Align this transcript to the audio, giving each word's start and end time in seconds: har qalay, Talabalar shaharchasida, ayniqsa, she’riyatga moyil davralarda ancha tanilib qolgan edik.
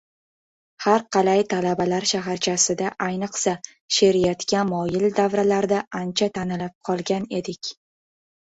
har 0.83 1.03
qalay, 1.15 1.41
Talabalar 1.53 2.07
shaharchasida, 2.11 2.87
ayniqsa, 3.09 3.53
she’riyatga 3.99 4.65
moyil 4.73 5.07
davralarda 5.21 5.83
ancha 6.03 6.33
tanilib 6.39 6.75
qolgan 6.91 7.31
edik. 7.43 7.73